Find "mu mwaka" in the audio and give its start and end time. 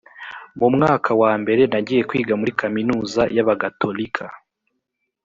0.59-1.11